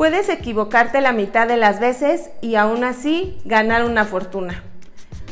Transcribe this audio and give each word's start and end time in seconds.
Puedes 0.00 0.30
equivocarte 0.30 1.02
la 1.02 1.12
mitad 1.12 1.46
de 1.46 1.58
las 1.58 1.78
veces 1.78 2.30
y 2.40 2.54
aún 2.54 2.84
así 2.84 3.36
ganar 3.44 3.84
una 3.84 4.06
fortuna. 4.06 4.64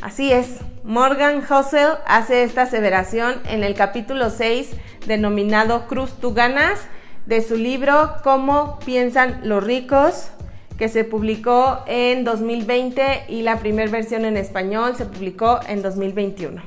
Así 0.03 0.31
es, 0.31 0.59
Morgan 0.85 1.41
Housel 1.41 1.93
hace 2.07 2.43
esta 2.43 2.65
aseveración 2.65 3.37
en 3.49 3.65
el 3.65 3.73
capítulo 3.73 4.29
6 4.29 4.73
denominado 5.07 5.87
Cruz 5.87 6.13
tú 6.21 6.35
ganas 6.35 6.81
de 7.25 7.41
su 7.41 7.57
libro 7.57 8.17
Cómo 8.23 8.79
piensan 8.85 9.41
los 9.45 9.65
ricos, 9.65 10.29
que 10.77 10.91
se 10.91 11.03
publicó 11.03 11.83
en 11.87 12.25
2020 12.25 13.25
y 13.29 13.41
la 13.41 13.61
primera 13.61 13.91
versión 13.91 14.27
en 14.27 14.37
español 14.37 14.97
se 14.97 15.07
publicó 15.07 15.61
en 15.67 15.81
2021. 15.81 16.61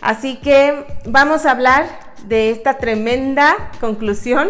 Así 0.00 0.36
que 0.36 0.86
vamos 1.04 1.44
a 1.44 1.50
hablar 1.50 1.86
de 2.26 2.50
esta 2.50 2.78
tremenda 2.78 3.54
conclusión 3.82 4.48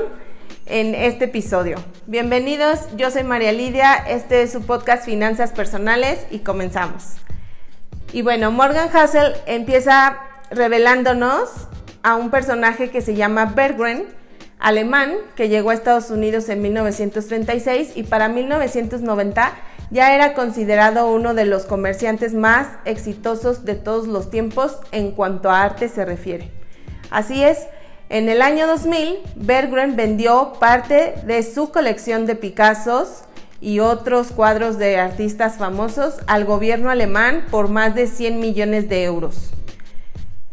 en 0.66 0.94
este 0.94 1.26
episodio. 1.26 1.76
Bienvenidos, 2.06 2.80
yo 2.96 3.10
soy 3.10 3.22
María 3.22 3.52
Lidia, 3.52 3.94
este 3.94 4.42
es 4.42 4.52
su 4.52 4.62
podcast 4.62 5.04
Finanzas 5.04 5.52
Personales 5.52 6.26
y 6.30 6.40
comenzamos. 6.40 7.14
Y 8.12 8.22
bueno, 8.22 8.50
Morgan 8.50 8.88
Hassel 8.92 9.34
empieza 9.46 10.18
revelándonos 10.50 11.50
a 12.02 12.16
un 12.16 12.30
personaje 12.30 12.90
que 12.90 13.00
se 13.00 13.14
llama 13.14 13.46
Berggren, 13.46 14.06
alemán, 14.58 15.14
que 15.36 15.48
llegó 15.48 15.70
a 15.70 15.74
Estados 15.74 16.10
Unidos 16.10 16.48
en 16.48 16.62
1936 16.62 17.92
y 17.94 18.02
para 18.02 18.28
1990 18.28 19.52
ya 19.90 20.14
era 20.14 20.34
considerado 20.34 21.12
uno 21.12 21.34
de 21.34 21.44
los 21.44 21.64
comerciantes 21.64 22.34
más 22.34 22.68
exitosos 22.84 23.64
de 23.64 23.76
todos 23.76 24.08
los 24.08 24.30
tiempos 24.30 24.78
en 24.90 25.12
cuanto 25.12 25.48
a 25.48 25.62
arte 25.62 25.88
se 25.88 26.04
refiere. 26.04 26.50
Así 27.10 27.44
es, 27.44 27.68
en 28.08 28.28
el 28.28 28.40
año 28.40 28.66
2000, 28.66 29.18
Berggren 29.34 29.96
vendió 29.96 30.54
parte 30.60 31.14
de 31.24 31.42
su 31.42 31.70
colección 31.70 32.26
de 32.26 32.36
Picassos 32.36 33.24
y 33.60 33.80
otros 33.80 34.30
cuadros 34.30 34.78
de 34.78 34.98
artistas 34.98 35.56
famosos 35.56 36.18
al 36.26 36.44
gobierno 36.44 36.90
alemán 36.90 37.46
por 37.50 37.68
más 37.68 37.94
de 37.94 38.06
100 38.06 38.38
millones 38.38 38.88
de 38.88 39.04
euros. 39.04 39.50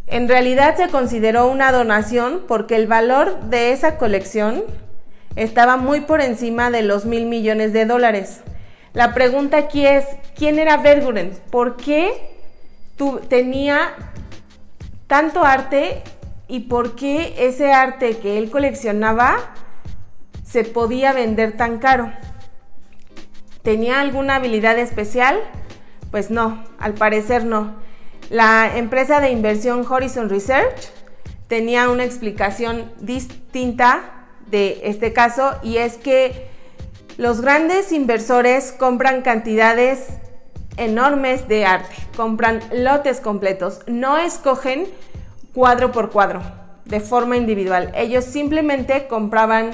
En 0.08 0.28
realidad 0.28 0.76
se 0.78 0.90
consideró 0.90 1.48
una 1.48 1.72
donación 1.72 2.44
porque 2.48 2.76
el 2.76 2.88
valor 2.88 3.40
de 3.42 3.72
esa 3.72 3.98
colección 3.98 4.64
estaba 5.36 5.78
muy 5.78 6.02
por 6.02 6.22
encima 6.22 6.72
de 6.72 6.84
los 6.84 7.06
mil 7.06 7.26
millones 7.26 7.74
de 7.74 7.86
dólares. 7.86 8.42
La 8.94 9.14
pregunta 9.14 9.58
aquí 9.58 9.86
es, 9.86 10.06
¿quién 10.36 10.60
era 10.60 10.78
Berggren? 10.78 11.38
¿Por 11.50 11.78
qué 11.78 12.36
tenía 13.28 13.94
tanto 15.08 15.44
arte 15.44 16.04
y 16.54 16.60
por 16.60 16.94
qué 16.94 17.34
ese 17.40 17.74
arte 17.74 18.18
que 18.18 18.38
él 18.38 18.52
coleccionaba 18.52 19.38
se 20.44 20.64
podía 20.64 21.12
vender 21.12 21.58
tan 21.58 21.80
caro? 21.80 22.14
¿Tenía 23.64 24.00
alguna 24.00 24.36
habilidad 24.36 24.78
especial? 24.78 25.40
Pues 26.12 26.30
no, 26.30 26.64
al 26.78 26.94
parecer 26.94 27.44
no. 27.44 27.74
La 28.30 28.78
empresa 28.78 29.20
de 29.20 29.32
inversión 29.32 29.84
Horizon 29.90 30.30
Research 30.30 30.92
tenía 31.48 31.90
una 31.90 32.04
explicación 32.04 32.92
distinta 33.00 34.28
de 34.46 34.82
este 34.84 35.12
caso 35.12 35.56
y 35.64 35.78
es 35.78 35.98
que 35.98 36.50
los 37.18 37.42
grandes 37.42 37.92
inversores 37.92 38.74
compran 38.74 39.24
cantidades 39.24 40.06
enormes 40.78 41.48
de 41.48 41.66
arte, 41.66 41.96
compran 42.16 42.60
lotes 42.72 43.22
completos, 43.22 43.80
no 43.88 44.20
escogen 44.20 44.86
cuadro 45.54 45.92
por 45.92 46.12
cuadro 46.12 46.42
de 46.86 47.00
forma 47.00 47.38
individual. 47.38 47.92
Ellos 47.96 48.26
simplemente 48.26 49.08
compraban 49.08 49.72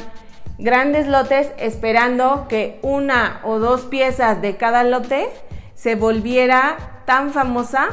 grandes 0.58 1.08
lotes 1.08 1.52
esperando 1.58 2.48
que 2.48 2.80
una 2.82 3.40
o 3.44 3.60
dos 3.60 3.82
piezas 3.82 4.42
de 4.42 4.58
cada 4.58 4.84
lote 4.84 5.30
se 5.74 5.96
volviera 5.96 7.02
tan 7.06 7.32
famosa 7.32 7.88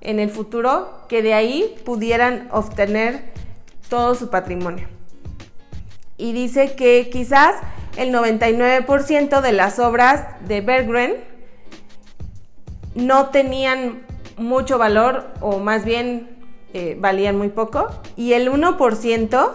en 0.00 0.18
el 0.18 0.30
futuro 0.30 1.04
que 1.08 1.22
de 1.22 1.34
ahí 1.34 1.76
pudieran 1.84 2.48
obtener 2.50 3.32
todo 3.88 4.14
su 4.14 4.30
patrimonio. 4.30 4.88
Y 6.16 6.32
dice 6.32 6.74
que 6.74 7.08
quizás 7.10 7.54
el 7.96 8.12
99% 8.12 9.40
de 9.40 9.52
las 9.52 9.78
obras 9.78 10.24
de 10.46 10.60
Berggren 10.60 11.16
no 12.94 13.28
tenían 13.28 14.02
mucho 14.36 14.78
valor 14.78 15.28
o 15.40 15.58
más 15.58 15.84
bien 15.84 16.39
eh, 16.74 16.96
valían 16.98 17.36
muy 17.36 17.48
poco 17.48 17.88
y 18.16 18.32
el 18.32 18.50
1% 18.50 19.50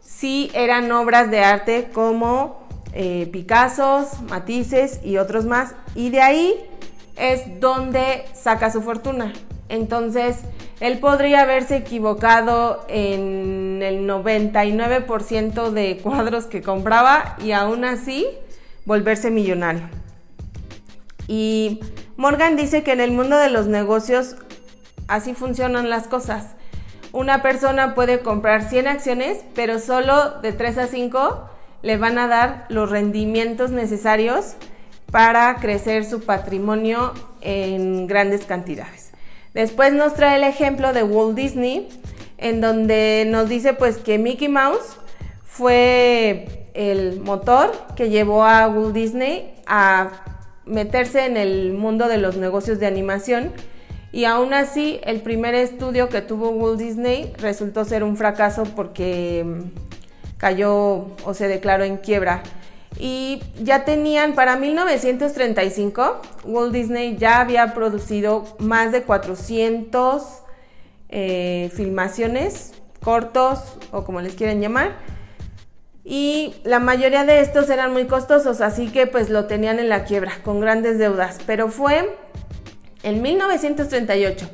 sí 0.00 0.50
eran 0.54 0.90
obras 0.92 1.30
de 1.30 1.40
arte 1.40 1.90
como 1.92 2.62
eh, 2.92 3.28
Picassos, 3.32 4.20
Matices 4.28 5.00
y 5.04 5.16
otros 5.16 5.44
más 5.44 5.74
y 5.94 6.10
de 6.10 6.20
ahí 6.20 6.54
es 7.16 7.60
donde 7.60 8.24
saca 8.34 8.70
su 8.70 8.82
fortuna. 8.82 9.32
Entonces, 9.68 10.38
él 10.80 10.98
podría 10.98 11.42
haberse 11.42 11.76
equivocado 11.76 12.84
en 12.88 13.80
el 13.82 14.06
99% 14.08 15.70
de 15.70 15.98
cuadros 16.02 16.46
que 16.46 16.60
compraba 16.60 17.36
y 17.42 17.52
aún 17.52 17.84
así 17.84 18.26
volverse 18.84 19.30
millonario. 19.30 19.88
Y 21.28 21.80
Morgan 22.16 22.56
dice 22.56 22.82
que 22.82 22.92
en 22.92 23.00
el 23.00 23.12
mundo 23.12 23.38
de 23.38 23.48
los 23.48 23.66
negocios 23.66 24.36
así 25.08 25.34
funcionan 25.34 25.90
las 25.90 26.06
cosas. 26.06 26.54
Una 27.12 27.42
persona 27.42 27.94
puede 27.94 28.20
comprar 28.20 28.68
100 28.68 28.88
acciones, 28.88 29.38
pero 29.54 29.78
solo 29.78 30.40
de 30.40 30.52
3 30.52 30.78
a 30.78 30.86
5 30.86 31.48
le 31.82 31.96
van 31.98 32.18
a 32.18 32.26
dar 32.26 32.66
los 32.68 32.90
rendimientos 32.90 33.70
necesarios 33.70 34.54
para 35.10 35.56
crecer 35.56 36.06
su 36.06 36.24
patrimonio 36.24 37.12
en 37.42 38.06
grandes 38.06 38.46
cantidades. 38.46 39.12
Después 39.52 39.92
nos 39.92 40.14
trae 40.14 40.36
el 40.36 40.44
ejemplo 40.44 40.94
de 40.94 41.02
Walt 41.02 41.36
Disney, 41.36 41.88
en 42.38 42.62
donde 42.62 43.26
nos 43.28 43.48
dice 43.48 43.74
pues 43.74 43.98
que 43.98 44.18
Mickey 44.18 44.48
Mouse 44.48 44.96
fue 45.44 46.68
el 46.72 47.20
motor 47.20 47.72
que 47.94 48.08
llevó 48.08 48.44
a 48.44 48.68
Walt 48.68 48.94
Disney 48.94 49.54
a 49.66 50.12
meterse 50.64 51.26
en 51.26 51.36
el 51.36 51.74
mundo 51.74 52.08
de 52.08 52.16
los 52.16 52.36
negocios 52.36 52.78
de 52.78 52.86
animación 52.86 53.52
y 54.12 54.26
aún 54.26 54.54
así 54.54 55.00
el 55.04 55.20
primer 55.20 55.54
estudio 55.54 56.08
que 56.08 56.20
tuvo 56.20 56.50
Walt 56.50 56.78
Disney 56.78 57.32
resultó 57.38 57.84
ser 57.84 58.04
un 58.04 58.16
fracaso 58.16 58.64
porque 58.76 59.42
mm, 59.44 60.38
cayó 60.38 61.06
o 61.24 61.34
se 61.34 61.48
declaró 61.48 61.84
en 61.84 61.96
quiebra 61.96 62.42
y 62.98 63.42
ya 63.62 63.84
tenían 63.84 64.34
para 64.34 64.56
1935, 64.56 66.20
Walt 66.44 66.72
Disney 66.72 67.16
ya 67.16 67.40
había 67.40 67.74
producido 67.74 68.44
más 68.58 68.92
de 68.92 69.02
400 69.02 70.22
eh, 71.08 71.70
filmaciones, 71.74 72.74
cortos 73.02 73.78
o 73.90 74.04
como 74.04 74.20
les 74.20 74.34
quieran 74.34 74.60
llamar. 74.60 74.92
Y 76.04 76.54
la 76.64 76.80
mayoría 76.80 77.24
de 77.24 77.40
estos 77.40 77.70
eran 77.70 77.92
muy 77.92 78.06
costosos, 78.06 78.60
así 78.60 78.88
que 78.88 79.06
pues 79.06 79.30
lo 79.30 79.46
tenían 79.46 79.78
en 79.78 79.88
la 79.88 80.04
quiebra, 80.04 80.32
con 80.44 80.60
grandes 80.60 80.98
deudas. 80.98 81.38
Pero 81.46 81.68
fue 81.68 82.16
en 83.02 83.22
1938, 83.22 84.48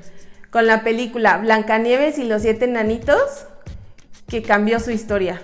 con 0.51 0.67
la 0.67 0.83
película 0.83 1.39
Blancanieves 1.39 2.19
y 2.19 2.25
los 2.25 2.43
siete 2.43 2.67
nanitos, 2.67 3.47
que 4.29 4.43
cambió 4.43 4.81
su 4.81 4.91
historia. 4.91 5.43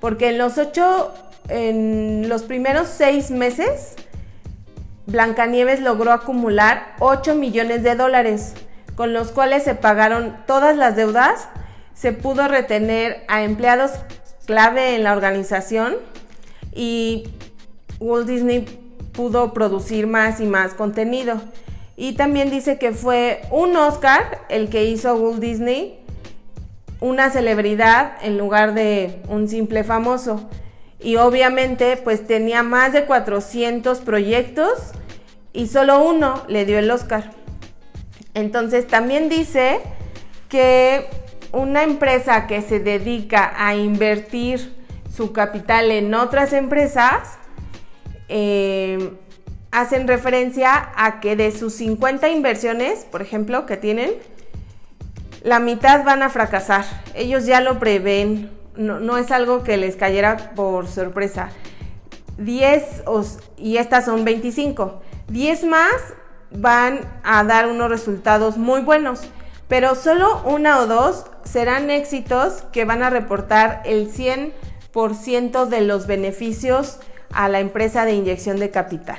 Porque 0.00 0.28
en 0.28 0.38
los 0.38 0.58
ocho 0.58 1.12
en 1.48 2.28
los 2.28 2.42
primeros 2.42 2.88
seis 2.88 3.30
meses, 3.30 3.96
Blancanieves 5.06 5.80
logró 5.80 6.12
acumular 6.12 6.94
8 6.98 7.34
millones 7.34 7.82
de 7.82 7.94
dólares, 7.94 8.52
con 8.94 9.14
los 9.14 9.32
cuales 9.32 9.62
se 9.62 9.74
pagaron 9.74 10.36
todas 10.46 10.76
las 10.76 10.96
deudas, 10.96 11.48
se 11.94 12.12
pudo 12.12 12.46
retener 12.46 13.24
a 13.28 13.42
empleados 13.42 13.92
clave 14.44 14.94
en 14.94 15.04
la 15.04 15.12
organización 15.12 15.96
y 16.74 17.28
Walt 18.00 18.28
Disney 18.28 18.66
pudo 19.12 19.52
producir 19.52 20.06
más 20.06 20.40
y 20.40 20.46
más 20.46 20.74
contenido. 20.74 21.40
Y 22.00 22.12
también 22.12 22.48
dice 22.48 22.78
que 22.78 22.92
fue 22.92 23.42
un 23.50 23.76
Oscar 23.76 24.46
el 24.48 24.70
que 24.70 24.84
hizo 24.84 25.16
Walt 25.16 25.40
Disney 25.40 25.98
una 27.00 27.30
celebridad 27.30 28.12
en 28.22 28.38
lugar 28.38 28.72
de 28.72 29.20
un 29.28 29.48
simple 29.48 29.82
famoso 29.82 30.48
y 31.00 31.16
obviamente 31.16 31.96
pues 31.96 32.24
tenía 32.24 32.62
más 32.62 32.92
de 32.92 33.04
400 33.04 33.98
proyectos 33.98 34.92
y 35.52 35.66
solo 35.66 36.00
uno 36.00 36.44
le 36.46 36.64
dio 36.64 36.78
el 36.78 36.88
Oscar. 36.88 37.32
Entonces 38.32 38.86
también 38.86 39.28
dice 39.28 39.80
que 40.48 41.08
una 41.50 41.82
empresa 41.82 42.46
que 42.46 42.62
se 42.62 42.78
dedica 42.78 43.54
a 43.56 43.74
invertir 43.74 44.72
su 45.12 45.32
capital 45.32 45.90
en 45.90 46.14
otras 46.14 46.52
empresas, 46.52 47.38
eh, 48.28 49.14
hacen 49.70 50.08
referencia 50.08 50.92
a 50.96 51.20
que 51.20 51.36
de 51.36 51.52
sus 51.52 51.74
50 51.74 52.28
inversiones, 52.28 53.04
por 53.04 53.22
ejemplo, 53.22 53.66
que 53.66 53.76
tienen, 53.76 54.12
la 55.42 55.60
mitad 55.60 56.04
van 56.04 56.22
a 56.22 56.30
fracasar. 56.30 56.84
Ellos 57.14 57.46
ya 57.46 57.60
lo 57.60 57.78
prevén 57.78 58.58
no, 58.78 59.18
es 59.18 59.30
algo 59.30 59.64
que 59.64 59.76
les 59.76 59.96
cayera 59.96 60.52
por 60.54 60.86
sorpresa. 60.86 61.50
10 62.38 63.02
y 63.56 63.76
estas 63.76 64.04
son 64.04 64.24
25. 64.24 65.02
10 65.28 65.64
más 65.64 65.92
van 66.50 67.00
a 67.24 67.42
dar 67.44 67.66
unos 67.66 67.90
resultados 67.90 68.56
muy 68.56 68.80
buenos, 68.80 69.22
pero 69.66 69.94
solo 69.94 70.42
una 70.44 70.78
o 70.78 70.86
dos 70.86 71.26
serán 71.44 71.90
éxitos 71.90 72.62
que 72.72 72.84
van 72.84 73.02
a 73.02 73.10
reportar 73.10 73.82
el 73.84 74.10
100% 74.12 75.66
de 75.66 75.80
los 75.80 76.06
beneficios 76.06 77.00
a 77.32 77.48
la 77.48 77.60
empresa 77.60 78.04
de 78.04 78.12
inyección 78.12 78.58
de 78.58 78.70
capital. 78.70 79.18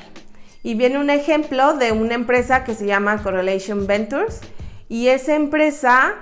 Y 0.64 0.76
viene 0.76 1.00
un 1.00 1.10
ejemplo 1.10 1.74
de 1.74 1.92
una 1.92 2.16
empresa 2.16 2.64
que 2.64 2.76
se 2.76 2.86
llama 2.86 3.22
Correlation 3.24 3.88
Ventures 3.88 4.42
y 4.90 5.08
esa 5.08 5.36
empresa 5.36 6.16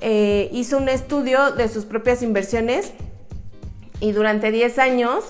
eh, 0.00 0.48
hizo 0.52 0.78
un 0.78 0.88
estudio 0.88 1.52
de 1.52 1.68
sus 1.68 1.84
propias 1.84 2.22
inversiones 2.22 2.92
y 4.00 4.12
durante 4.12 4.50
10 4.50 4.78
años 4.78 5.24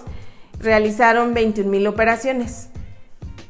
realizaron 0.60 1.34
21 1.34 1.70
mil 1.70 1.86
operaciones. 1.86 2.70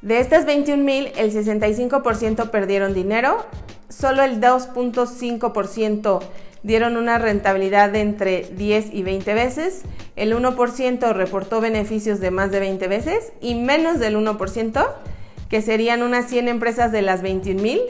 De 0.03 0.19
estas 0.19 0.45
21 0.45 0.83
mil, 0.83 1.13
el 1.17 1.33
65% 1.33 2.51
perdieron 2.51 2.93
dinero, 2.93 3.47
solo 3.89 4.23
el 4.23 4.41
2.5% 4.41 6.21
dieron 6.65 6.97
una 6.97 7.19
rentabilidad 7.19 7.91
de 7.91 8.01
entre 8.01 8.49
10 8.57 8.93
y 8.93 9.03
20 9.05 9.35
veces, 9.35 9.83
el 10.17 10.35
1% 10.35 11.13
reportó 11.13 11.61
beneficios 11.61 12.19
de 12.19 12.33
más 12.33 12.51
de 12.51 12.59
20 12.59 12.89
veces 12.89 13.33
y 13.41 13.55
menos 13.55 14.01
del 14.01 14.17
1%, 14.17 14.87
que 15.49 15.63
serían 15.63 16.03
unas 16.03 16.29
100 16.29 16.49
empresas 16.49 16.91
de 16.91 17.03
las 17.03 17.23
21 17.23 17.63
mil, 17.63 17.81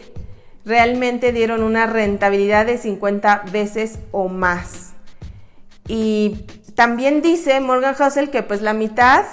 realmente 0.65 1.32
dieron 1.32 1.62
una 1.62 1.87
rentabilidad 1.87 2.67
de 2.67 2.76
50 2.76 3.44
veces 3.53 4.00
o 4.11 4.29
más. 4.29 4.93
Y 5.87 6.44
también 6.75 7.23
dice 7.23 7.61
Morgan 7.61 7.94
Housel 7.94 8.31
que 8.31 8.43
pues 8.43 8.61
la 8.61 8.75
mitad, 8.75 9.25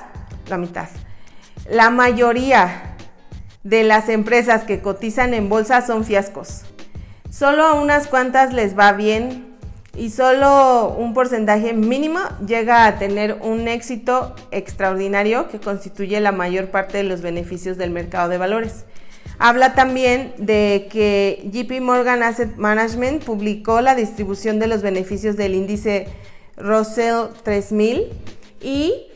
la 0.48 0.58
mitad, 0.58 0.88
la 1.68 1.90
mayoría 1.90 2.96
de 3.64 3.84
las 3.84 4.08
empresas 4.10 4.64
que 4.64 4.82
cotizan 4.82 5.34
en 5.34 5.50
bolsa 5.50 5.86
son 5.86 6.06
fiascos. 6.06 6.64
Solo 7.32 7.64
a 7.64 7.82
unas 7.82 8.08
cuantas 8.08 8.52
les 8.52 8.78
va 8.78 8.92
bien 8.92 9.56
y 9.96 10.10
solo 10.10 10.94
un 10.98 11.14
porcentaje 11.14 11.72
mínimo 11.72 12.20
llega 12.46 12.86
a 12.86 13.00
tener 13.00 13.38
un 13.42 13.70
éxito 13.70 14.36
extraordinario 14.52 15.48
que 15.48 15.58
constituye 15.58 16.20
la 16.20 16.34
mayor 16.34 16.72
parte 16.72 16.98
de 16.98 17.04
los 17.06 17.22
beneficios 17.22 17.78
del 17.78 17.90
mercado 17.90 18.28
de 18.28 18.38
valores. 18.38 18.84
Habla 19.40 19.76
también 19.76 20.34
de 20.40 20.90
que 20.92 21.50
JP 21.50 21.82
Morgan 21.82 22.22
Asset 22.22 22.58
Management 22.58 23.24
publicó 23.24 23.80
la 23.80 23.96
distribución 23.96 24.60
de 24.60 24.68
los 24.68 24.82
beneficios 24.82 25.38
del 25.38 25.56
índice 25.56 26.10
Russell 26.58 27.28
3000 27.44 28.10
y 28.60 29.08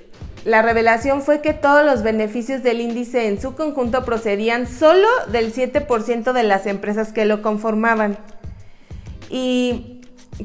la 0.46 0.62
revelación 0.62 1.22
fue 1.24 1.42
que 1.42 1.54
todos 1.54 1.84
los 1.84 2.04
beneficios 2.04 2.62
del 2.62 2.80
índice 2.80 3.28
en 3.28 3.42
su 3.42 3.56
conjunto 3.56 4.06
procedían 4.06 4.68
solo 4.68 5.08
del 5.32 5.52
7% 5.52 6.34
de 6.34 6.44
las 6.44 6.68
empresas 6.68 7.12
que 7.12 7.26
lo 7.26 7.42
conformaban. 7.42 8.20
Y 9.28 10.02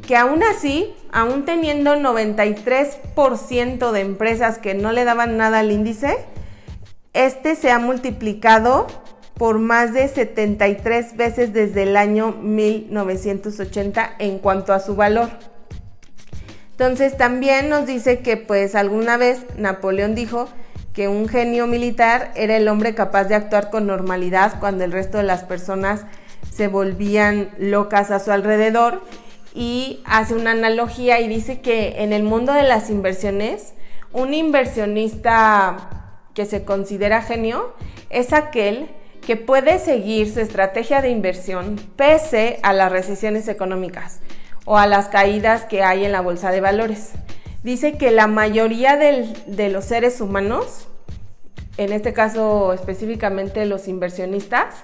que 0.06 0.16
aún 0.16 0.42
así, 0.42 0.94
aún 1.12 1.44
teniendo 1.44 1.96
93% 1.96 3.92
de 3.92 4.00
empresas 4.00 4.56
que 4.56 4.72
no 4.72 4.92
le 4.92 5.04
daban 5.04 5.36
nada 5.36 5.58
al 5.58 5.70
índice, 5.70 6.16
este 7.12 7.54
se 7.54 7.70
ha 7.70 7.78
multiplicado 7.78 8.86
por 9.34 9.58
más 9.58 9.92
de 9.92 10.08
73 10.08 11.14
veces 11.18 11.52
desde 11.52 11.82
el 11.82 11.98
año 11.98 12.32
1980 12.40 14.12
en 14.18 14.38
cuanto 14.38 14.72
a 14.72 14.80
su 14.80 14.96
valor. 14.96 15.28
Entonces 16.80 17.14
también 17.14 17.68
nos 17.68 17.84
dice 17.84 18.20
que 18.20 18.38
pues 18.38 18.74
alguna 18.74 19.18
vez 19.18 19.44
Napoleón 19.58 20.14
dijo 20.14 20.48
que 20.94 21.08
un 21.08 21.28
genio 21.28 21.66
militar 21.66 22.32
era 22.36 22.56
el 22.56 22.68
hombre 22.68 22.94
capaz 22.94 23.24
de 23.24 23.34
actuar 23.34 23.68
con 23.68 23.86
normalidad 23.86 24.58
cuando 24.60 24.84
el 24.84 24.90
resto 24.90 25.18
de 25.18 25.24
las 25.24 25.44
personas 25.44 26.06
se 26.50 26.68
volvían 26.68 27.50
locas 27.58 28.10
a 28.10 28.18
su 28.18 28.32
alrededor. 28.32 29.02
Y 29.54 30.00
hace 30.06 30.34
una 30.34 30.52
analogía 30.52 31.20
y 31.20 31.28
dice 31.28 31.60
que 31.60 32.02
en 32.02 32.14
el 32.14 32.22
mundo 32.22 32.54
de 32.54 32.62
las 32.62 32.88
inversiones 32.88 33.74
un 34.14 34.32
inversionista 34.32 35.76
que 36.32 36.46
se 36.46 36.64
considera 36.64 37.20
genio 37.20 37.74
es 38.08 38.32
aquel 38.32 38.88
que 39.20 39.36
puede 39.36 39.80
seguir 39.80 40.32
su 40.32 40.40
estrategia 40.40 41.02
de 41.02 41.10
inversión 41.10 41.76
pese 41.96 42.58
a 42.62 42.72
las 42.72 42.90
recesiones 42.90 43.48
económicas 43.48 44.20
o 44.70 44.78
a 44.78 44.86
las 44.86 45.08
caídas 45.08 45.64
que 45.64 45.82
hay 45.82 46.04
en 46.04 46.12
la 46.12 46.20
bolsa 46.20 46.52
de 46.52 46.60
valores. 46.60 47.10
Dice 47.64 47.98
que 47.98 48.12
la 48.12 48.28
mayoría 48.28 48.96
de 48.96 49.68
los 49.68 49.84
seres 49.84 50.20
humanos, 50.20 50.86
en 51.76 51.92
este 51.92 52.12
caso 52.12 52.72
específicamente 52.72 53.66
los 53.66 53.88
inversionistas, 53.88 54.76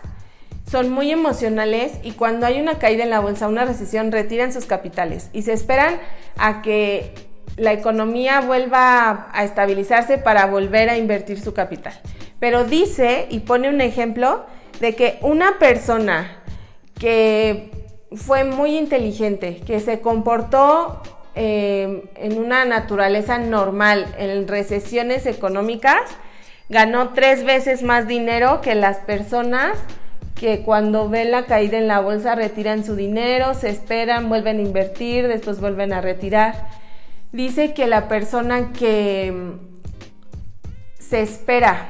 son 0.69 0.91
muy 0.91 1.12
emocionales 1.12 1.93
y 2.03 2.11
cuando 2.11 2.47
hay 2.47 2.61
una 2.61 2.81
caída 2.81 3.05
en 3.05 3.11
la 3.11 3.21
bolsa, 3.21 3.47
una 3.47 3.65
recesión, 3.65 4.11
retiran 4.11 4.53
sus 4.53 4.67
capitales 4.67 5.31
y 5.33 5.43
se 5.43 5.53
esperan 5.53 6.00
a 6.37 6.62
que 6.62 7.15
la 7.56 7.73
economía 7.73 8.41
vuelva 8.41 9.29
a 9.33 9.44
estabilizarse 9.44 10.19
para 10.19 10.47
volver 10.47 10.91
a 10.91 10.99
invertir 10.99 11.41
su 11.41 11.55
capital 11.55 11.94
pero 12.38 12.65
dice 12.65 13.27
y 13.31 13.41
pone 13.41 13.69
un 13.69 13.81
ejemplo 13.81 14.44
de 14.81 14.94
que 14.94 15.19
una 15.23 15.59
persona 15.59 16.43
que 16.99 17.71
fue 18.14 18.44
muy 18.44 18.76
inteligente, 18.76 19.61
que 19.67 19.81
se 19.81 20.00
comportó 20.00 21.03
eh, 21.35 22.05
en 22.17 22.38
una 22.38 22.64
naturaleza 22.64 23.38
normal, 23.38 24.06
en 24.19 24.49
recesiones 24.49 25.26
económicas, 25.26 26.00
ganó 26.69 27.11
tres 27.11 27.44
veces 27.44 27.82
más 27.82 28.06
dinero 28.06 28.61
que 28.61 28.75
las 28.75 28.99
personas 28.99 29.79
que 30.35 30.61
cuando 30.61 31.08
ven 31.08 31.31
la 31.31 31.47
caída 31.47 31.79
en 31.79 31.88
la 31.88 32.00
bolsa 32.00 32.35
retiran 32.35 32.85
su 32.85 32.94
dinero, 32.94 33.55
se 33.55 33.70
esperan, 33.70 34.29
vuelven 34.29 34.59
a 34.59 34.62
invertir, 34.62 35.29
después 35.29 35.61
vuelven 35.61 35.93
a 35.93 36.00
retirar. 36.00 36.69
Dice 37.32 37.73
que 37.73 37.87
la 37.87 38.06
persona 38.06 38.73
que 38.73 39.32
se 40.99 41.23
espera 41.23 41.88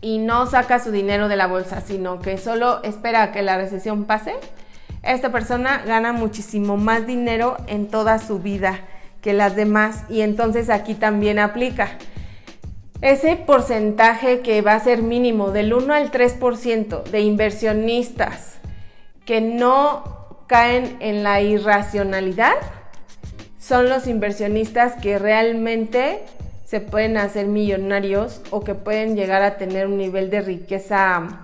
y 0.00 0.18
no 0.18 0.46
saca 0.46 0.78
su 0.78 0.92
dinero 0.92 1.28
de 1.28 1.36
la 1.36 1.48
bolsa, 1.48 1.80
sino 1.80 2.20
que 2.20 2.38
solo 2.38 2.82
espera 2.84 3.24
a 3.24 3.32
que 3.32 3.42
la 3.42 3.56
recesión 3.56 4.04
pase, 4.04 4.34
esta 5.14 5.32
persona 5.32 5.82
gana 5.86 6.12
muchísimo 6.12 6.76
más 6.76 7.06
dinero 7.06 7.56
en 7.66 7.88
toda 7.88 8.18
su 8.18 8.38
vida 8.38 8.80
que 9.22 9.32
las 9.32 9.56
demás 9.56 10.04
y 10.08 10.20
entonces 10.20 10.70
aquí 10.70 10.94
también 10.94 11.38
aplica. 11.38 11.98
Ese 13.00 13.36
porcentaje 13.36 14.40
que 14.40 14.60
va 14.60 14.74
a 14.74 14.80
ser 14.80 15.02
mínimo 15.02 15.50
del 15.50 15.72
1 15.72 15.94
al 15.94 16.10
3% 16.10 17.04
de 17.04 17.20
inversionistas 17.20 18.58
que 19.24 19.40
no 19.40 20.44
caen 20.46 20.96
en 21.00 21.22
la 21.22 21.40
irracionalidad 21.40 22.54
son 23.58 23.88
los 23.88 24.06
inversionistas 24.06 24.94
que 24.94 25.18
realmente 25.18 26.20
se 26.64 26.80
pueden 26.80 27.16
hacer 27.16 27.46
millonarios 27.46 28.40
o 28.50 28.64
que 28.64 28.74
pueden 28.74 29.16
llegar 29.16 29.42
a 29.42 29.56
tener 29.56 29.86
un 29.86 29.96
nivel 29.96 30.28
de 30.30 30.40
riqueza 30.40 31.40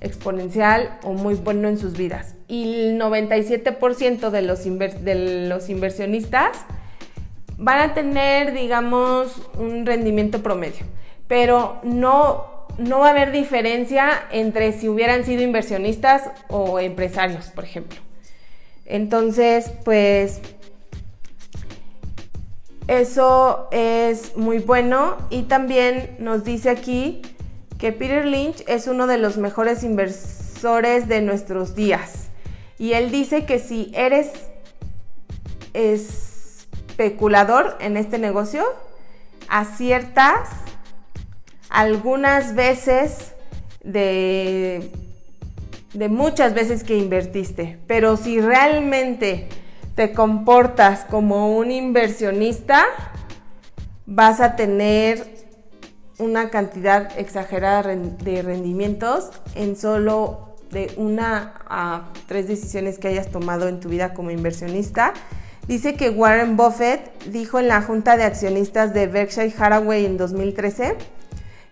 exponencial 0.00 0.98
o 1.02 1.12
muy 1.12 1.34
bueno 1.34 1.68
en 1.68 1.78
sus 1.78 1.96
vidas. 1.96 2.34
Y 2.48 2.74
el 2.74 3.00
97% 3.00 4.30
de 4.30 4.42
los, 4.42 4.64
de 4.64 5.46
los 5.48 5.68
inversionistas 5.68 6.58
van 7.58 7.90
a 7.90 7.94
tener, 7.94 8.52
digamos, 8.52 9.42
un 9.58 9.86
rendimiento 9.86 10.42
promedio, 10.42 10.84
pero 11.26 11.80
no, 11.82 12.66
no 12.78 13.00
va 13.00 13.08
a 13.08 13.10
haber 13.10 13.32
diferencia 13.32 14.10
entre 14.30 14.72
si 14.72 14.88
hubieran 14.88 15.24
sido 15.24 15.42
inversionistas 15.42 16.30
o 16.48 16.78
empresarios, 16.78 17.46
por 17.48 17.64
ejemplo. 17.64 17.98
Entonces, 18.84 19.72
pues 19.84 20.40
eso 22.86 23.68
es 23.72 24.36
muy 24.36 24.58
bueno 24.58 25.16
y 25.30 25.42
también 25.44 26.16
nos 26.20 26.44
dice 26.44 26.70
aquí 26.70 27.22
que 27.78 27.92
Peter 27.92 28.24
Lynch 28.24 28.62
es 28.66 28.86
uno 28.86 29.06
de 29.06 29.18
los 29.18 29.36
mejores 29.36 29.82
inversores 29.82 31.08
de 31.08 31.20
nuestros 31.20 31.74
días. 31.74 32.28
Y 32.78 32.92
él 32.92 33.10
dice 33.10 33.44
que 33.44 33.58
si 33.58 33.90
eres 33.94 34.30
especulador 35.74 37.76
en 37.80 37.96
este 37.96 38.18
negocio, 38.18 38.64
aciertas 39.48 40.48
algunas 41.68 42.54
veces 42.54 43.32
de, 43.82 44.90
de 45.92 46.08
muchas 46.08 46.54
veces 46.54 46.84
que 46.84 46.96
invertiste. 46.96 47.78
Pero 47.86 48.16
si 48.16 48.40
realmente 48.40 49.48
te 49.94 50.12
comportas 50.12 51.04
como 51.04 51.56
un 51.56 51.70
inversionista, 51.70 52.84
vas 54.06 54.40
a 54.40 54.56
tener 54.56 55.35
una 56.18 56.50
cantidad 56.50 57.18
exagerada 57.18 57.82
de 57.94 58.42
rendimientos 58.42 59.30
en 59.54 59.76
solo 59.76 60.54
de 60.70 60.92
una 60.96 61.54
a 61.68 62.08
tres 62.26 62.48
decisiones 62.48 62.98
que 62.98 63.08
hayas 63.08 63.30
tomado 63.30 63.68
en 63.68 63.80
tu 63.80 63.88
vida 63.88 64.14
como 64.14 64.30
inversionista. 64.30 65.12
Dice 65.68 65.94
que 65.94 66.10
Warren 66.10 66.56
Buffett 66.56 67.24
dijo 67.24 67.58
en 67.58 67.68
la 67.68 67.82
junta 67.82 68.16
de 68.16 68.24
accionistas 68.24 68.94
de 68.94 69.06
Berkshire 69.06 69.52
Hathaway 69.58 70.06
en 70.06 70.16
2013 70.16 70.96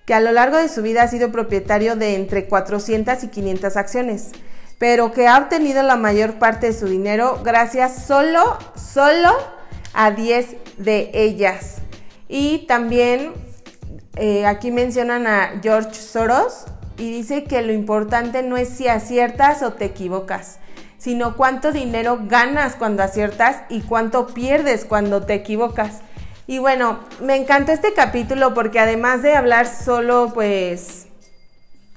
que 0.04 0.14
a 0.14 0.20
lo 0.20 0.32
largo 0.32 0.58
de 0.58 0.68
su 0.68 0.82
vida 0.82 1.02
ha 1.02 1.08
sido 1.08 1.32
propietario 1.32 1.96
de 1.96 2.14
entre 2.14 2.46
400 2.46 3.24
y 3.24 3.28
500 3.28 3.76
acciones, 3.76 4.32
pero 4.78 5.12
que 5.12 5.26
ha 5.26 5.38
obtenido 5.38 5.82
la 5.82 5.96
mayor 5.96 6.34
parte 6.34 6.66
de 6.66 6.72
su 6.74 6.86
dinero 6.86 7.40
gracias 7.42 8.04
solo, 8.04 8.58
solo 8.74 9.30
a 9.94 10.10
10 10.10 10.56
de 10.78 11.10
ellas. 11.14 11.76
Y 12.28 12.66
también 12.66 13.32
eh, 14.16 14.46
aquí 14.46 14.70
mencionan 14.70 15.26
a 15.26 15.60
George 15.62 15.94
Soros 15.94 16.66
y 16.98 17.10
dice 17.10 17.44
que 17.44 17.62
lo 17.62 17.72
importante 17.72 18.42
no 18.42 18.56
es 18.56 18.68
si 18.68 18.88
aciertas 18.88 19.62
o 19.62 19.72
te 19.72 19.86
equivocas, 19.86 20.58
sino 20.98 21.36
cuánto 21.36 21.72
dinero 21.72 22.20
ganas 22.28 22.76
cuando 22.76 23.02
aciertas 23.02 23.62
y 23.68 23.80
cuánto 23.80 24.28
pierdes 24.28 24.84
cuando 24.84 25.24
te 25.24 25.34
equivocas. 25.34 26.00
Y 26.46 26.58
bueno, 26.58 27.00
me 27.20 27.36
encanta 27.36 27.72
este 27.72 27.92
capítulo 27.94 28.54
porque 28.54 28.78
además 28.78 29.22
de 29.22 29.34
hablar 29.34 29.66
solo 29.66 30.30
pues 30.32 31.06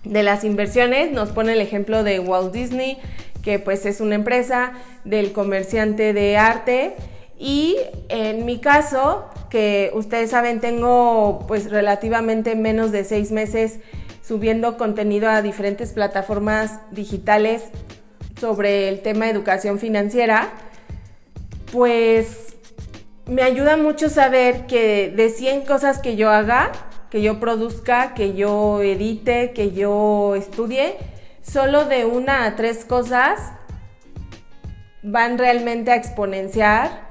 de 0.04 0.24
las 0.24 0.44
inversiones, 0.44 1.12
nos 1.12 1.30
pone 1.30 1.54
el 1.54 1.62
ejemplo 1.62 2.04
de 2.04 2.20
Walt 2.20 2.54
Disney, 2.54 2.98
que 3.44 3.60
pues 3.60 3.86
es 3.86 4.02
una 4.02 4.16
empresa, 4.16 4.72
del 5.04 5.34
comerciante 5.34 6.14
de 6.14 6.38
arte 6.38 6.96
y 7.38 7.78
en 8.10 8.46
mi 8.46 8.60
caso, 8.60 9.26
que 9.50 9.92
ustedes 9.94 10.32
saben, 10.32 10.60
tengo 10.60 11.46
pues 11.48 11.70
relativamente 11.70 12.56
menos 12.56 12.92
de 12.92 13.04
seis 13.04 13.32
meses 13.32 13.80
subiendo 14.22 14.78
contenido 14.78 15.30
a 15.30 15.42
diferentes 15.42 15.94
plataformas 15.94 16.80
digitales 16.92 17.64
sobre 18.40 18.90
el 18.90 19.02
tema 19.02 19.26
de 19.26 19.32
educación 19.32 19.80
financiera, 19.80 20.50
pues 21.72 22.56
me 23.26 23.42
ayuda 23.42 23.78
mucho 23.78 24.10
saber 24.10 24.66
que 24.68 25.14
de 25.16 25.30
100 25.30 25.62
cosas 25.62 26.00
que 26.00 26.16
yo 26.16 26.30
haga, 26.30 26.72
que 27.10 27.22
yo 27.22 27.40
produzca, 27.40 28.14
que 28.14 28.34
yo 28.34 28.82
edite, 28.82 29.54
que 29.54 29.72
yo 29.72 30.36
estudie, 30.36 30.96
solo 31.42 31.86
de 31.86 32.06
una 32.06 32.46
a 32.46 32.56
tres 32.56 32.86
cosas 32.86 33.54
van 35.04 35.38
realmente 35.38 35.92
a 35.92 35.96
exponenciar 35.96 37.07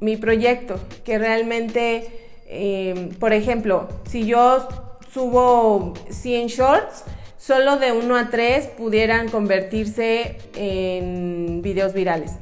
mi 0.00 0.16
proyecto, 0.16 0.78
que 1.04 1.18
realmente, 1.18 2.08
eh, 2.46 3.10
por 3.18 3.32
ejemplo, 3.32 3.88
si 4.08 4.26
yo 4.26 4.68
subo 5.12 5.94
100 6.10 6.46
shorts, 6.48 7.04
solo 7.36 7.76
de 7.78 7.92
1 7.92 8.16
a 8.16 8.30
3 8.30 8.66
pudieran 8.68 9.28
convertirse 9.28 10.38
en 10.54 11.62
videos 11.62 11.94
virales. 11.94 12.32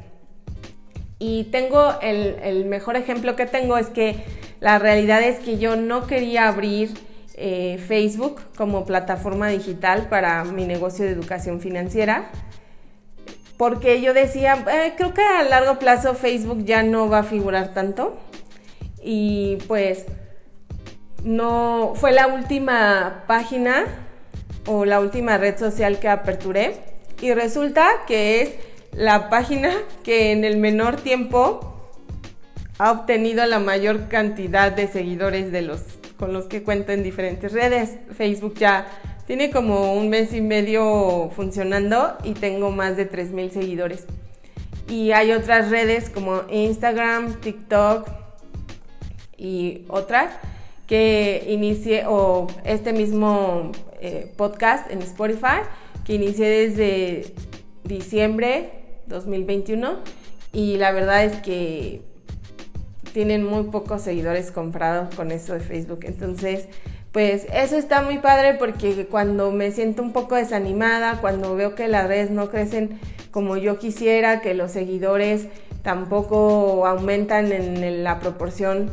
Y 1.19 1.45
tengo 1.45 1.95
el, 2.03 2.67
mejor 2.67 2.97
ejemplo 2.97 3.37
que 3.37 3.47
tengo 3.47 3.79
es 3.79 3.87
que 3.87 4.17
la 4.61 4.79
realidad 4.79 5.23
es 5.23 5.39
que 5.39 5.59
yo 5.59 5.77
no 5.77 6.07
quería 6.07 6.49
abrir 6.49 6.91
eh, 7.35 7.79
Facebook 7.87 8.41
como 8.57 8.85
plataforma 8.85 9.49
digital 9.49 10.09
para 10.09 10.45
mi 10.45 10.67
negocio 10.67 11.05
de 11.05 11.13
educación 11.13 11.61
financiera 11.61 12.31
porque 13.57 14.01
yo 14.01 14.13
decía, 14.13 14.65
eh, 14.71 14.95
creo 14.97 15.15
que 15.15 15.23
a 15.23 15.43
largo 15.43 15.79
plazo 15.79 16.15
Facebook 16.15 16.65
ya 16.65 16.83
no 16.83 17.09
va 17.09 17.21
a 17.21 17.23
figurar 17.23 17.73
tanto. 17.73 18.19
Y 19.03 19.59
pues 19.67 20.05
no 21.23 21.93
fue 21.95 22.13
la 22.13 22.27
última 22.27 23.25
página 23.27 23.85
o 24.67 24.85
la 24.85 25.01
última 25.01 25.39
red 25.39 25.59
social 25.59 25.99
que 25.99 26.09
aperturé. 26.09 26.77
Y 27.21 27.33
resulta 27.33 27.89
que 28.07 28.43
es 28.43 28.55
la 28.93 29.31
página 29.31 29.71
que 30.03 30.33
en 30.33 30.45
el 30.45 30.59
menor 30.59 30.97
tiempo 30.97 31.91
ha 32.79 32.93
obtenido 32.93 33.47
la 33.47 33.59
mayor 33.59 34.09
cantidad 34.09 34.71
de 34.73 34.87
seguidores 34.87 35.51
de 35.51 35.63
los 35.63 35.81
con 36.18 36.32
los 36.32 36.46
que 36.46 36.62
cuento 36.62 36.92
en 36.92 37.02
diferentes 37.02 37.52
redes. 37.52 37.96
Facebook 38.12 38.54
ya 38.54 38.87
tiene 39.26 39.50
como 39.50 39.94
un 39.94 40.08
mes 40.08 40.32
y 40.32 40.40
medio 40.40 41.30
funcionando 41.35 42.16
y 42.25 42.32
tengo 42.35 42.70
más 42.70 42.96
de 42.96 43.11
3.000 43.11 43.50
seguidores. 43.50 44.06
Y 44.88 45.12
hay 45.12 45.32
otras 45.32 45.70
redes 45.70 46.11
como 46.11 46.42
Instagram, 46.49 47.40
TikTok 47.40 48.08
y 49.37 49.85
otras 49.88 50.32
que 50.87 51.44
inicié, 51.49 52.04
o 52.06 52.46
este 52.64 52.92
mismo 52.92 53.73
eh, 54.00 54.32
podcast 54.37 54.90
en 54.90 55.02
Spotify, 55.02 55.62
que 56.04 56.14
inicié 56.14 56.49
desde 56.49 57.35
diciembre 57.82 58.70
2021 59.06 59.99
y 60.52 60.76
la 60.76 60.92
verdad 60.92 61.25
es 61.25 61.37
que 61.42 62.02
tienen 63.16 63.46
muy 63.46 63.62
pocos 63.62 64.02
seguidores 64.02 64.50
comprados 64.50 65.14
con 65.14 65.32
eso 65.32 65.54
de 65.54 65.61
Facebook. 65.61 66.00
Entonces, 66.02 66.66
pues 67.12 67.46
eso 67.50 67.78
está 67.78 68.02
muy 68.02 68.18
padre 68.18 68.52
porque 68.58 69.06
cuando 69.06 69.50
me 69.52 69.70
siento 69.70 70.02
un 70.02 70.12
poco 70.12 70.35
desanimada, 70.35 71.23
cuando 71.23 71.56
veo 71.56 71.75
que 71.75 71.88
las 71.88 72.08
redes 72.08 72.30
no 72.30 72.50
crecen 72.50 73.00
como 73.30 73.56
yo 73.56 73.78
quisiera, 73.78 74.42
que 74.42 74.52
los 74.52 74.70
seguidores 74.70 75.46
tampoco 75.80 76.87
aumentan 76.87 77.52
en 77.52 78.04
la 78.04 78.20
proporción 78.20 78.90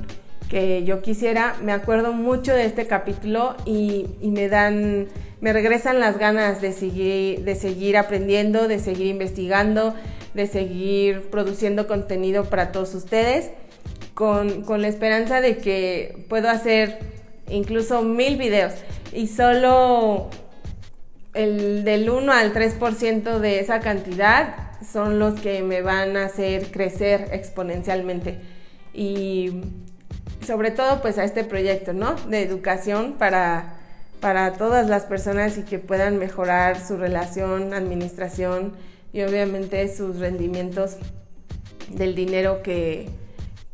que 0.47 0.85
yo 0.85 1.01
quisiera, 1.01 1.57
me 1.61 1.73
acuerdo 1.73 2.13
mucho 2.13 2.53
de 2.53 2.63
este 2.63 2.87
capítulo 2.87 3.57
y, 3.65 4.05
me 4.21 4.47
dan, 4.47 5.09
me 5.41 5.51
regresan 5.51 5.99
las 5.99 6.17
ganas 6.17 6.61
de 6.61 6.71
seguir, 6.71 7.43
de 7.43 7.55
seguir 7.55 7.97
aprendiendo, 7.97 8.69
de 8.69 8.79
seguir 8.79 9.07
investigando, 9.07 9.93
de 10.33 10.47
seguir 10.47 11.29
produciendo 11.29 11.87
contenido 11.87 12.45
para 12.45 12.71
todos 12.71 12.95
ustedes, 12.95 13.51
con, 14.13 14.63
con 14.63 14.81
la 14.81 14.87
esperanza 14.87 15.41
de 15.41 15.57
que 15.57 16.25
puedo 16.29 16.49
hacer 16.49 16.99
incluso 17.49 18.01
mil 18.01 18.37
videos 18.37 18.73
y 19.11 19.27
solo 19.27 20.29
el 21.33 21.83
del 21.83 22.09
1 22.09 22.31
al 22.31 22.53
3% 22.53 23.39
de 23.39 23.59
esa 23.59 23.79
cantidad 23.79 24.71
son 24.83 25.19
los 25.19 25.39
que 25.39 25.61
me 25.63 25.81
van 25.81 26.17
a 26.17 26.25
hacer 26.25 26.71
crecer 26.71 27.29
exponencialmente 27.31 28.39
y 28.93 29.61
sobre 30.45 30.71
todo 30.71 31.01
pues 31.01 31.17
a 31.17 31.23
este 31.23 31.43
proyecto, 31.43 31.93
¿no? 31.93 32.15
De 32.27 32.43
educación 32.43 33.13
para, 33.13 33.77
para 34.19 34.53
todas 34.53 34.89
las 34.89 35.03
personas 35.03 35.57
y 35.57 35.63
que 35.63 35.79
puedan 35.79 36.17
mejorar 36.17 36.79
su 36.85 36.97
relación, 36.97 37.73
administración 37.73 38.73
y 39.13 39.21
obviamente 39.21 39.93
sus 39.95 40.19
rendimientos 40.19 40.97
del 41.89 42.13
dinero 42.13 42.61
que, 42.61 43.09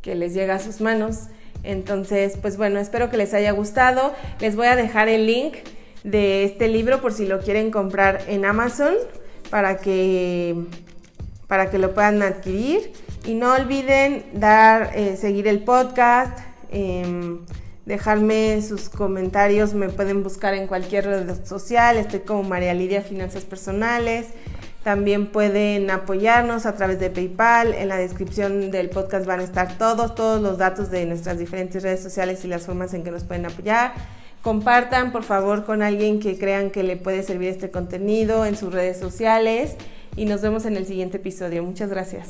que 0.02 0.14
les 0.14 0.34
llega 0.34 0.54
a 0.54 0.58
sus 0.58 0.80
manos. 0.80 1.28
Entonces, 1.62 2.38
pues 2.40 2.56
bueno, 2.56 2.80
espero 2.80 3.10
que 3.10 3.16
les 3.16 3.34
haya 3.34 3.52
gustado. 3.52 4.14
Les 4.40 4.56
voy 4.56 4.66
a 4.66 4.76
dejar 4.76 5.08
el 5.08 5.26
link 5.26 5.56
de 6.04 6.44
este 6.44 6.68
libro 6.68 7.00
por 7.00 7.12
si 7.12 7.26
lo 7.26 7.40
quieren 7.40 7.70
comprar 7.70 8.22
en 8.28 8.44
Amazon 8.44 8.94
para 9.50 9.78
que, 9.78 10.56
para 11.46 11.70
que 11.70 11.78
lo 11.78 11.92
puedan 11.92 12.22
adquirir. 12.22 12.92
Y 13.26 13.34
no 13.34 13.52
olviden 13.52 14.24
dar, 14.32 14.92
eh, 14.94 15.16
seguir 15.16 15.46
el 15.46 15.62
podcast, 15.62 16.38
em, 16.70 17.40
dejarme 17.84 18.62
sus 18.62 18.88
comentarios, 18.88 19.74
me 19.74 19.90
pueden 19.90 20.22
buscar 20.22 20.54
en 20.54 20.66
cualquier 20.66 21.06
red 21.06 21.44
social, 21.44 21.96
estoy 21.96 22.20
como 22.20 22.44
María 22.44 22.72
Lidia 22.72 23.02
Finanzas 23.02 23.44
Personales. 23.44 24.28
También 24.82 25.26
pueden 25.26 25.90
apoyarnos 25.90 26.64
a 26.64 26.74
través 26.74 26.98
de 26.98 27.10
PayPal. 27.10 27.74
En 27.74 27.88
la 27.88 27.96
descripción 27.96 28.70
del 28.70 28.88
podcast 28.88 29.26
van 29.26 29.40
a 29.40 29.44
estar 29.44 29.76
todos, 29.76 30.14
todos 30.14 30.40
los 30.40 30.56
datos 30.56 30.90
de 30.90 31.04
nuestras 31.04 31.38
diferentes 31.38 31.82
redes 31.82 32.02
sociales 32.02 32.44
y 32.44 32.48
las 32.48 32.64
formas 32.64 32.94
en 32.94 33.04
que 33.04 33.10
nos 33.10 33.24
pueden 33.24 33.44
apoyar. 33.44 33.92
Compartan, 34.42 35.12
por 35.12 35.22
favor, 35.22 35.66
con 35.66 35.82
alguien 35.82 36.18
que 36.18 36.38
crean 36.38 36.70
que 36.70 36.82
le 36.82 36.96
puede 36.96 37.22
servir 37.22 37.50
este 37.50 37.70
contenido 37.70 38.46
en 38.46 38.56
sus 38.56 38.72
redes 38.72 38.98
sociales. 38.98 39.76
Y 40.16 40.24
nos 40.24 40.40
vemos 40.40 40.64
en 40.64 40.76
el 40.76 40.86
siguiente 40.86 41.18
episodio. 41.18 41.62
Muchas 41.62 41.90
gracias. 41.90 42.28